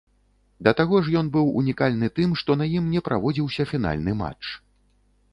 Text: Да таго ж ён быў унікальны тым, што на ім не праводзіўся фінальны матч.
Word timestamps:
Да 0.67 0.71
таго 0.79 1.01
ж 1.07 1.11
ён 1.19 1.27
быў 1.35 1.51
унікальны 1.59 2.09
тым, 2.19 2.33
што 2.41 2.51
на 2.61 2.65
ім 2.79 2.87
не 2.93 3.03
праводзіўся 3.09 3.67
фінальны 3.73 4.15
матч. 4.23 4.43